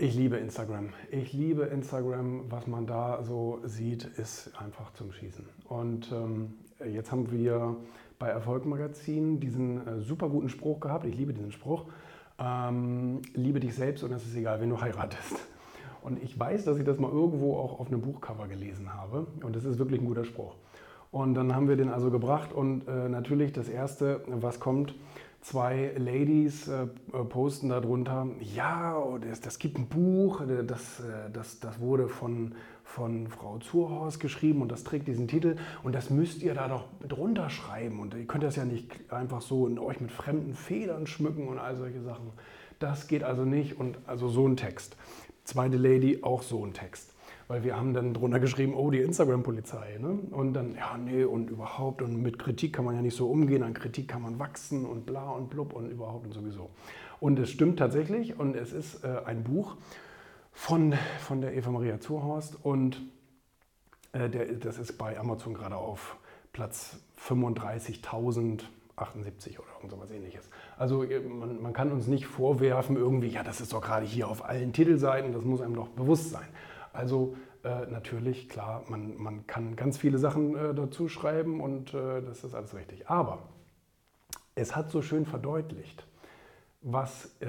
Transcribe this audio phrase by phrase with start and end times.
[0.00, 0.90] Ich liebe Instagram.
[1.10, 2.44] Ich liebe Instagram.
[2.50, 5.44] Was man da so sieht, ist einfach zum Schießen.
[5.64, 6.54] Und ähm,
[6.88, 7.74] jetzt haben wir
[8.20, 11.04] bei Erfolg Magazin diesen äh, super guten Spruch gehabt.
[11.04, 11.86] Ich liebe diesen Spruch.
[12.38, 15.34] Ähm, liebe dich selbst und es ist egal, wenn du heiratest.
[16.02, 19.26] Und ich weiß, dass ich das mal irgendwo auch auf einem Buchcover gelesen habe.
[19.42, 20.54] Und das ist wirklich ein guter Spruch.
[21.10, 22.52] Und dann haben wir den also gebracht.
[22.52, 24.94] Und äh, natürlich das Erste, was kommt,
[25.40, 31.30] zwei Ladies äh, äh, posten darunter, ja, das, das gibt ein Buch, äh, das, äh,
[31.32, 36.10] das, das wurde von, von Frau Zurhorst geschrieben und das trägt diesen Titel und das
[36.10, 39.78] müsst ihr da doch drunter schreiben und ihr könnt das ja nicht einfach so in
[39.78, 42.32] euch mit fremden Federn schmücken und all solche Sachen.
[42.78, 44.96] Das geht also nicht und also so ein Text.
[45.44, 47.14] Zweite Lady auch so ein Text
[47.48, 49.98] weil wir haben dann drunter geschrieben, oh, die Instagram-Polizei.
[49.98, 50.18] Ne?
[50.30, 53.62] Und dann, ja, nee, und überhaupt, und mit Kritik kann man ja nicht so umgehen,
[53.62, 56.70] an Kritik kann man wachsen und bla und blub und überhaupt und sowieso.
[57.20, 59.76] Und es stimmt tatsächlich und es ist äh, ein Buch
[60.52, 63.00] von, von der Eva Maria Zurhorst und
[64.12, 66.16] äh, der, das ist bei Amazon gerade auf
[66.52, 68.62] Platz 35.000
[69.00, 70.50] 78 oder irgend sowas ähnliches.
[70.76, 74.44] Also man, man, kann uns nicht vorwerfen, irgendwie, ja, das ist doch gerade hier auf
[74.44, 76.48] allen Titelseiten, das muss einem doch bewusst sein.
[76.98, 82.20] Also äh, natürlich, klar, man, man kann ganz viele Sachen äh, dazu schreiben und äh,
[82.22, 83.08] das ist alles richtig.
[83.08, 83.44] Aber
[84.56, 86.04] es hat so schön verdeutlicht,
[86.82, 87.46] was, äh,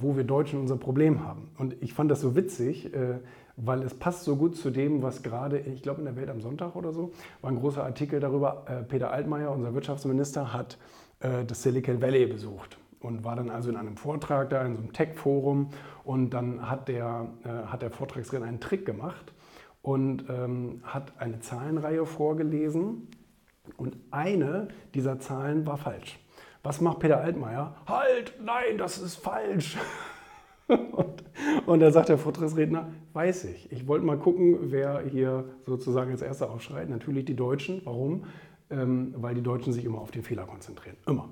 [0.00, 1.50] wo wir Deutschen unser Problem haben.
[1.58, 3.18] Und ich fand das so witzig, äh,
[3.56, 6.40] weil es passt so gut zu dem, was gerade, ich glaube in der Welt am
[6.40, 8.64] Sonntag oder so, war ein großer Artikel darüber.
[8.68, 10.78] Äh, Peter Altmaier, unser Wirtschaftsminister, hat
[11.20, 14.92] das Silicon Valley besucht und war dann also in einem Vortrag da, in so einem
[14.92, 15.70] Tech-Forum
[16.04, 19.32] und dann hat der, äh, hat der Vortragsredner einen Trick gemacht
[19.82, 23.08] und ähm, hat eine Zahlenreihe vorgelesen
[23.76, 26.18] und eine dieser Zahlen war falsch.
[26.62, 27.76] Was macht Peter Altmaier?
[27.86, 29.78] Halt, nein, das ist falsch.
[30.68, 31.24] und,
[31.66, 33.70] und da sagt der Vortragsredner, weiß ich.
[33.72, 36.90] Ich wollte mal gucken, wer hier sozusagen als Erster aufschreit.
[36.90, 37.80] Natürlich die Deutschen.
[37.84, 38.24] Warum?
[38.70, 40.96] Ähm, weil die Deutschen sich immer auf den Fehler konzentrieren.
[41.06, 41.30] Immer.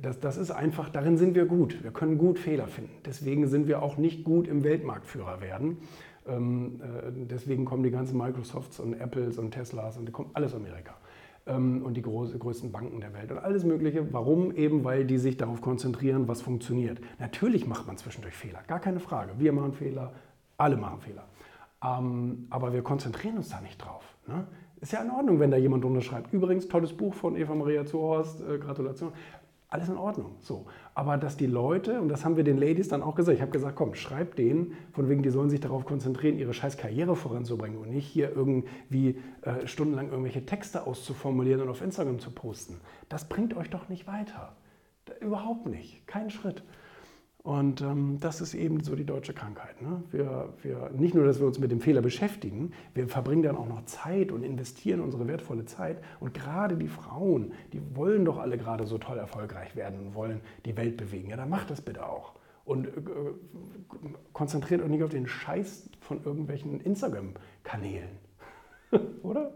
[0.00, 1.82] Das, das ist einfach, darin sind wir gut.
[1.82, 2.92] Wir können gut Fehler finden.
[3.04, 5.78] Deswegen sind wir auch nicht gut im Weltmarktführer werden.
[6.26, 10.94] Ähm, äh, deswegen kommen die ganzen Microsofts und Apples und Teslas und kommen alles Amerika.
[11.46, 14.12] Ähm, und die groß, größten Banken der Welt und alles Mögliche.
[14.12, 14.52] Warum?
[14.56, 17.00] Eben, weil die sich darauf konzentrieren, was funktioniert.
[17.18, 19.32] Natürlich macht man zwischendurch Fehler, gar keine Frage.
[19.38, 20.12] Wir machen Fehler,
[20.56, 21.26] alle machen Fehler.
[21.84, 24.02] Ähm, aber wir konzentrieren uns da nicht drauf.
[24.26, 24.46] Ne?
[24.80, 26.32] Ist ja in Ordnung, wenn da jemand unterschreibt.
[26.32, 29.12] Übrigens, tolles Buch von Eva Maria Zuhorst, äh, Gratulation
[29.74, 30.36] alles in Ordnung.
[30.38, 30.66] So.
[30.94, 33.50] Aber dass die Leute, und das haben wir den Ladies dann auch gesagt, ich habe
[33.50, 37.78] gesagt, komm, schreib denen, von wegen, die sollen sich darauf konzentrieren, ihre scheiß Karriere voranzubringen
[37.78, 42.80] und nicht hier irgendwie äh, stundenlang irgendwelche Texte auszuformulieren und auf Instagram zu posten.
[43.08, 44.54] Das bringt euch doch nicht weiter.
[45.20, 46.06] Überhaupt nicht.
[46.06, 46.62] Kein Schritt.
[47.44, 49.82] Und ähm, das ist eben so die deutsche Krankheit.
[49.82, 50.02] Ne?
[50.10, 53.68] Wir, wir, nicht nur, dass wir uns mit dem Fehler beschäftigen, wir verbringen dann auch
[53.68, 56.02] noch Zeit und investieren unsere wertvolle Zeit.
[56.20, 60.40] Und gerade die Frauen, die wollen doch alle gerade so toll erfolgreich werden und wollen
[60.64, 61.28] die Welt bewegen.
[61.28, 62.32] Ja, dann macht das bitte auch.
[62.64, 62.90] Und äh,
[64.32, 68.08] konzentriert euch nicht auf den Scheiß von irgendwelchen Instagram-Kanälen.
[69.22, 69.52] Oder?